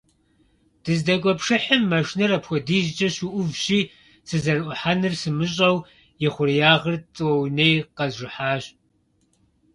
[0.83, 3.79] Дыздэкӏуэ пшыхьым машинэр апхуэдизкӏэ щыӏувщи,
[4.27, 5.77] сызэрыӏухьэнур сымыщӏэу,
[6.25, 8.63] и хъуреягъыр тӏэуней къэзжыхьащ.